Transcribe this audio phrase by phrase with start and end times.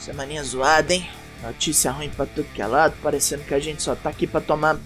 [0.00, 1.08] Semaninha zoada, hein?
[1.42, 4.40] Notícia ruim pra tudo que é lado, parecendo que a gente só tá aqui pra
[4.40, 4.78] tomar.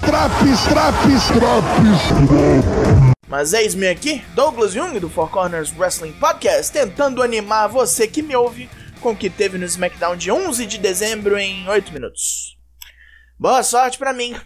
[0.00, 3.14] Traps, traps, traps.
[3.28, 8.36] Mas eis-me aqui, Douglas Jung do Four Corners Wrestling Podcast, tentando animar você que me
[8.36, 8.68] ouve
[9.00, 12.56] com o que teve no SmackDown de 11 de dezembro em 8 minutos.
[13.38, 14.36] Boa sorte pra mim!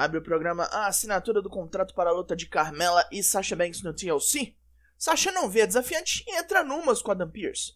[0.00, 3.82] Abre o programa A assinatura do contrato para a luta de Carmela e Sasha Banks
[3.82, 4.56] no TLC.
[4.96, 7.74] Sasha não vê a desafiante e entra numas com a Dan Pierce.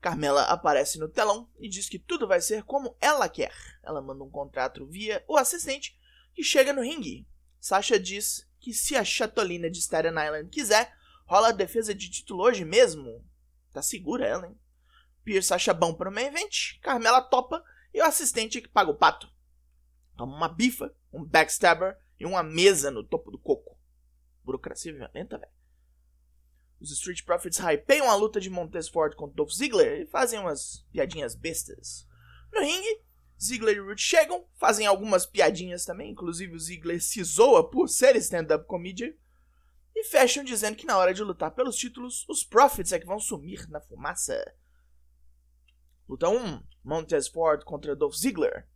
[0.00, 3.52] Carmela aparece no telão e diz que tudo vai ser como ela quer.
[3.82, 5.98] Ela manda um contrato via o assistente
[6.32, 7.26] que chega no ringue.
[7.58, 12.44] Sasha diz que se a chatolina de Staten Island quiser, rola a defesa de título
[12.44, 13.24] hoje mesmo.
[13.72, 14.56] Tá segura ela, hein?
[15.24, 17.60] Pierce acha bom para o main event, Carmela topa
[17.92, 19.28] e o assistente que paga o pato.
[20.16, 23.78] Toma uma bifa, um backstabber e uma mesa no topo do coco.
[24.44, 25.52] Burocracia violenta, velho.
[26.78, 30.84] Os Street Profits hypeiam a luta de Montez Ford contra Dolph Ziggler e fazem umas
[30.92, 32.06] piadinhas bestas.
[32.52, 33.02] No ringue,
[33.42, 38.14] Ziggler e Root chegam, fazem algumas piadinhas também, inclusive o Ziggler se zoa por ser
[38.16, 39.12] stand-up comedian,
[39.94, 43.18] e fecham dizendo que na hora de lutar pelos títulos, os Profits é que vão
[43.18, 44.54] sumir na fumaça.
[46.06, 48.68] Luta 1, Montez Ford contra Dolph Ziggler.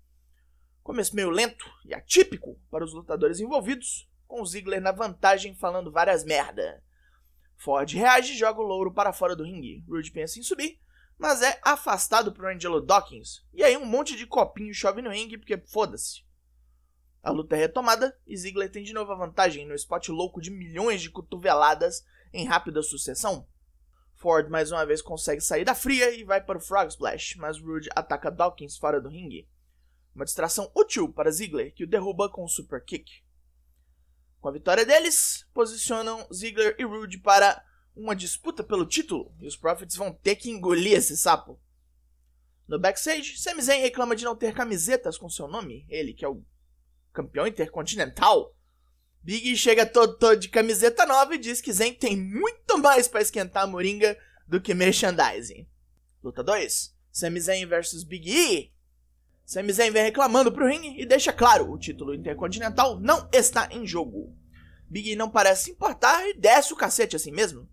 [0.83, 6.25] Começo meio lento e atípico para os lutadores envolvidos, com Ziggler na vantagem falando várias
[6.25, 6.83] merda.
[7.57, 9.85] Ford reage e joga o louro para fora do ringue.
[9.87, 10.81] Rude pensa em subir,
[11.19, 13.45] mas é afastado por Angelo Dawkins.
[13.53, 16.25] E aí um monte de copinho chove no ringue porque foda-se.
[17.23, 20.51] A luta é retomada e Ziggler tem de novo a vantagem no spot louco de
[20.51, 23.47] milhões de cotoveladas em rápida sucessão.
[24.15, 27.61] Ford mais uma vez consegue sair da fria e vai para o Frog Splash, mas
[27.61, 29.47] Rude ataca Dawkins fora do ringue.
[30.21, 33.23] Uma distração útil para Ziggler, que o derruba com um super kick.
[34.39, 37.65] Com a vitória deles, posicionam Ziggler e Rude para
[37.97, 41.59] uma disputa pelo título, e os Profits vão ter que engolir esse sapo.
[42.69, 46.29] No backstage, Sami Zayn reclama de não ter camisetas com seu nome, ele que é
[46.29, 46.45] o
[47.15, 48.55] campeão intercontinental.
[49.23, 53.23] Big chega todo, todo de camiseta nova e diz que Zayn tem muito mais para
[53.23, 55.67] esquentar a moringa do que merchandising.
[56.23, 58.80] Luta 2: Sami Zayn vs Big E.
[59.51, 63.85] Sami Zayn vem reclamando pro ringue e deixa claro, o título intercontinental não está em
[63.85, 64.33] jogo.
[64.89, 67.69] Big E não parece se importar e desce o cacete assim mesmo.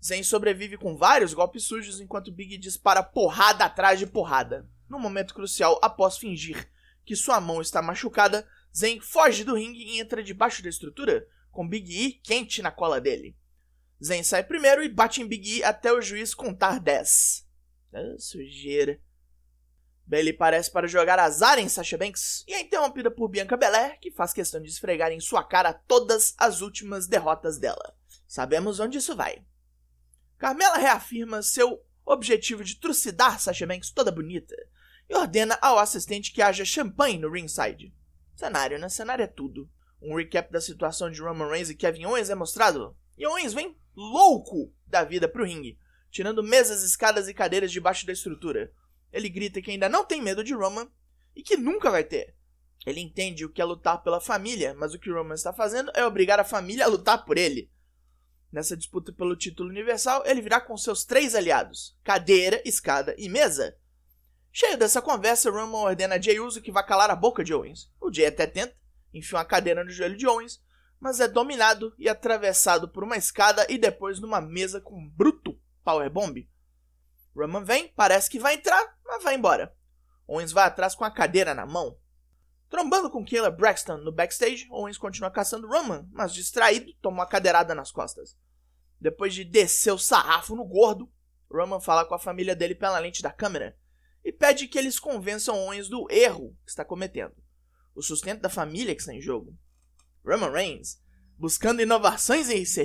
[0.00, 4.70] Zayn sobrevive com vários golpes sujos enquanto Big E dispara porrada atrás de porrada.
[4.88, 6.70] No momento crucial, após fingir
[7.04, 11.68] que sua mão está machucada, Zayn foge do ringue e entra debaixo da estrutura, com
[11.68, 13.36] Big E quente na cola dele.
[14.00, 17.44] Zayn sai primeiro e bate em Big E até o juiz contar 10.
[17.92, 19.04] Ah, sujeira.
[20.06, 24.12] Bailey parece para jogar azar em Sasha Banks e é interrompida por Bianca Belair, que
[24.12, 27.94] faz questão de esfregar em sua cara todas as últimas derrotas dela.
[28.26, 29.44] Sabemos onde isso vai.
[30.38, 34.54] Carmela reafirma seu objetivo de trucidar Sasha Banks toda bonita
[35.08, 37.92] e ordena ao assistente que haja champanhe no ringside.
[38.34, 38.88] Cenário, né?
[38.88, 39.68] Cenário é tudo.
[40.00, 43.76] Um recap da situação de Roman Reigns e Kevin Owens é mostrado, e Owens vem
[43.96, 45.78] louco da vida pro ringue,
[46.10, 48.70] tirando mesas, escadas e cadeiras debaixo da estrutura.
[49.16, 50.86] Ele grita que ainda não tem medo de Roman
[51.34, 52.36] e que nunca vai ter.
[52.84, 56.04] Ele entende o que é lutar pela família, mas o que Roman está fazendo é
[56.04, 57.72] obrigar a família a lutar por ele.
[58.52, 63.74] Nessa disputa pelo título universal, ele virá com seus três aliados: cadeira, escada e mesa.
[64.52, 67.90] Cheio dessa conversa, Roman ordena a Jay Uso que vá calar a boca de Owens.
[67.98, 68.76] O Jay até tenta,
[69.14, 70.62] enfia uma cadeira no joelho de Owens,
[71.00, 75.58] mas é dominado e atravessado por uma escada e depois numa mesa com um bruto
[75.82, 76.46] powerbomb.
[77.34, 79.74] Roman vem, parece que vai entrar, mas vai embora.
[80.26, 81.98] Owens vai atrás com a cadeira na mão.
[82.68, 87.74] Trombando com Kayla Braxton no backstage, Owens continua caçando Roman, mas distraído, toma uma cadeirada
[87.74, 88.36] nas costas.
[89.00, 91.10] Depois de descer o sarrafo no gordo,
[91.50, 93.78] Roman fala com a família dele pela lente da câmera
[94.24, 97.34] e pede que eles convençam Owens do erro que está cometendo.
[97.94, 99.56] O sustento da família que está em jogo.
[100.24, 101.00] Roman Reigns,
[101.38, 102.82] buscando inovações em ser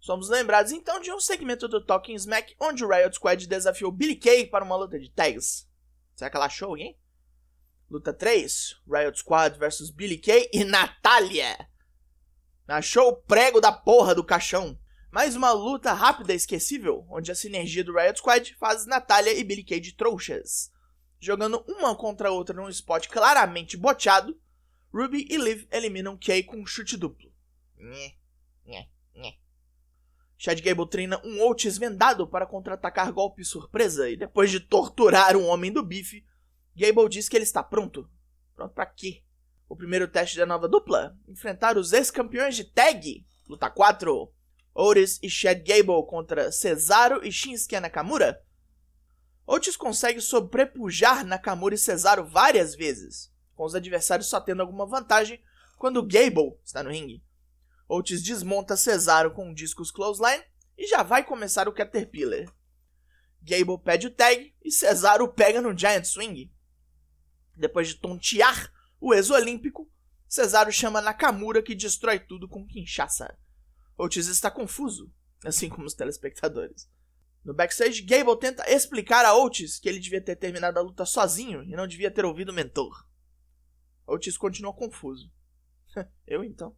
[0.00, 4.16] Somos lembrados então de um segmento do Talking Smack onde o Riot Squad desafiou Billy
[4.16, 5.68] Kay para uma luta de tags.
[6.14, 6.98] Será que ela achou alguém?
[7.90, 11.68] Luta 3: Riot Squad vs Billy Kay e Natália.
[12.66, 14.78] Achou o prego da porra do caixão.
[15.10, 19.42] Mais uma luta rápida e esquecível, onde a sinergia do Riot Squad faz Natália e
[19.42, 20.70] Billy Kay de trouxas.
[21.18, 24.38] Jogando uma contra a outra num spot claramente boteado,
[24.92, 27.32] Ruby e Liv eliminam Kay com um chute duplo.
[27.76, 28.14] Nhê,
[28.66, 29.38] nhê, nhê.
[30.38, 35.48] Chad Gable treina um Otis vendado para contra-atacar golpe surpresa e depois de torturar um
[35.48, 36.24] homem do bife,
[36.76, 38.08] Gable diz que ele está pronto.
[38.54, 39.24] Pronto para quê?
[39.68, 41.18] O primeiro teste da nova dupla?
[41.26, 43.26] Enfrentar os ex-campeões de tag?
[43.48, 44.32] Luta 4.
[44.72, 48.40] Otis e Chad Gable contra Cesaro e Shinsuke Nakamura.
[49.44, 55.42] Otis consegue sobrepujar Nakamura e Cesaro várias vezes, com os adversários só tendo alguma vantagem
[55.76, 57.24] quando Gable está no ringue.
[57.88, 60.44] Otis desmonta Cesaro com um discos clothesline
[60.76, 62.46] e já vai começar o Caterpillar.
[63.40, 66.52] Gable pede o tag e Cesaro pega no Giant Swing.
[67.56, 68.70] Depois de tontear
[69.00, 69.90] o ex-olímpico,
[70.28, 73.38] Cesaro chama Nakamura que destrói tudo com quinchaça.
[73.96, 75.10] Otis está confuso,
[75.44, 76.90] assim como os telespectadores.
[77.42, 81.62] No backstage, Gable tenta explicar a Otis que ele devia ter terminado a luta sozinho
[81.62, 83.08] e não devia ter ouvido o mentor.
[84.06, 85.32] Otis continua confuso.
[86.26, 86.76] Eu então.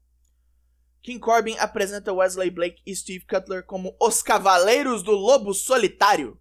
[1.02, 6.38] King Corbin apresenta Wesley Blake e Steve Cutler como os Cavaleiros do Lobo Solitário.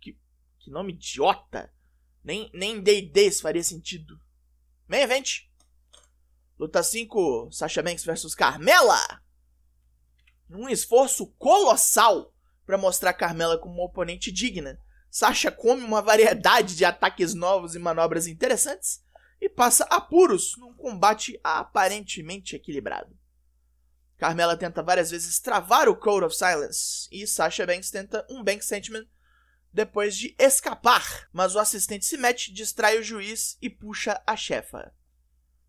[0.00, 0.16] Que,
[0.58, 1.72] que nome idiota!
[2.22, 4.18] Nem, nem D&D faria sentido.
[4.86, 5.42] Main Event.
[6.58, 9.00] Luta 5, Sasha Banks vs Carmela.
[10.48, 12.32] Um esforço colossal
[12.64, 14.78] para mostrar Carmela como uma oponente digna.
[15.10, 19.02] Sasha come uma variedade de ataques novos e manobras interessantes
[19.40, 23.14] e passa apuros num combate aparentemente equilibrado.
[24.24, 28.64] Carmela tenta várias vezes travar o Code of Silence e Sasha Banks tenta um Bank
[28.64, 29.06] Sentiment
[29.70, 34.94] depois de escapar, mas o assistente se mete, distrai o juiz e puxa a chefa.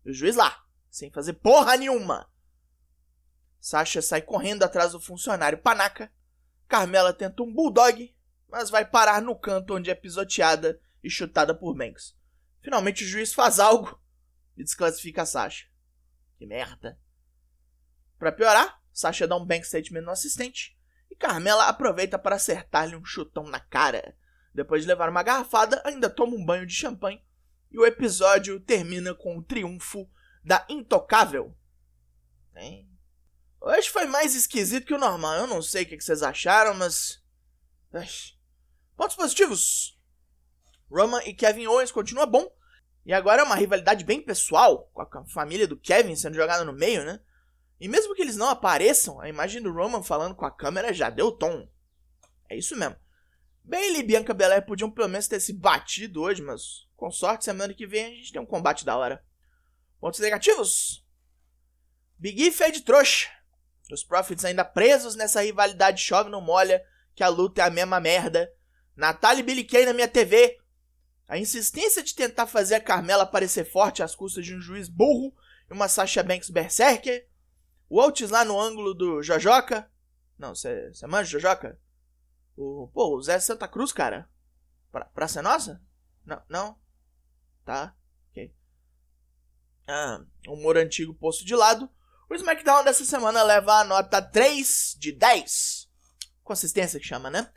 [0.06, 2.32] E o juiz lá, sem fazer porra nenhuma.
[3.60, 6.10] Sasha sai correndo atrás do funcionário panaca.
[6.66, 8.16] Carmela tenta um bulldog,
[8.48, 12.16] mas vai parar no canto onde é pisoteada e chutada por Banks.
[12.62, 14.00] Finalmente o juiz faz algo
[14.56, 15.66] e desclassifica a Sasha.
[16.38, 16.98] Que merda.
[18.18, 20.76] Para piorar, Sasha dá um bank statement no assistente
[21.10, 24.16] e Carmela aproveita para acertar-lhe um chutão na cara.
[24.54, 27.22] Depois de levar uma garrafada, ainda toma um banho de champanhe
[27.70, 30.08] e o episódio termina com o triunfo
[30.42, 31.54] da Intocável.
[32.54, 32.88] Hein?
[33.60, 35.34] Hoje foi mais esquisito que o normal.
[35.34, 37.22] Eu não sei o que vocês acharam, mas.
[38.96, 40.00] Pontos positivos.
[40.90, 42.50] Roman e Kevin Owens continua bom.
[43.04, 46.72] E agora é uma rivalidade bem pessoal, com a família do Kevin sendo jogada no
[46.72, 47.20] meio, né?
[47.80, 51.10] E mesmo que eles não apareçam, a imagem do Roman falando com a câmera já
[51.10, 51.68] deu tom.
[52.48, 52.96] É isso mesmo.
[53.62, 57.74] Bailey e Bianca Belair podiam pelo menos ter se batido hoje, mas com sorte, semana
[57.74, 59.24] que vem a gente tem um combate da hora.
[60.00, 61.04] Pontos negativos?
[62.18, 63.28] Big E fez de trouxa.
[63.90, 66.82] Os Profits ainda presos nessa rivalidade chove não molha,
[67.14, 68.50] que a luta é a mesma merda.
[68.96, 70.58] Natalie e Billy Kay na minha TV.
[71.28, 75.34] A insistência de tentar fazer a Carmela parecer forte às custas de um juiz burro
[75.68, 77.26] e uma Sasha Banks berserker.
[77.88, 79.90] O Otis lá no ângulo do Jojoca.
[80.38, 81.78] Não, você manja Jojoca?
[82.56, 84.28] O, pô, o Zé Santa Cruz, cara.
[84.90, 85.82] Pra, praça nossa?
[86.24, 86.78] Não, não.
[87.64, 87.94] Tá,
[88.30, 88.54] ok.
[89.86, 91.88] Ah, humor antigo posto de lado.
[92.28, 95.88] O SmackDown dessa semana leva a nota 3 de 10.
[96.42, 97.52] Consistência que chama, né?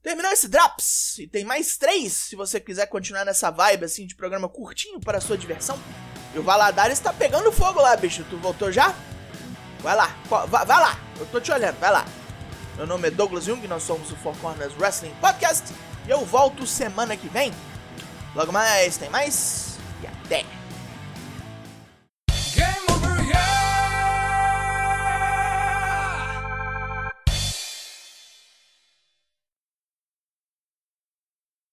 [0.00, 1.18] Terminou esse Drops.
[1.18, 5.20] E tem mais 3 se você quiser continuar nessa vibe assim de programa curtinho para
[5.20, 5.78] sua diversão.
[6.34, 8.24] E o Valadares tá pegando fogo lá, bicho.
[8.28, 8.92] Tu voltou já?
[9.80, 10.98] Vai lá, vai, vai, lá.
[11.18, 12.04] Eu tô te olhando, vai lá.
[12.76, 15.72] Meu nome é Douglas Jung, nós somos o Four Corners Wrestling Podcast.
[16.06, 17.52] E eu volto semana que vem.
[18.34, 19.78] Logo mais, tem mais.
[20.02, 20.44] E até.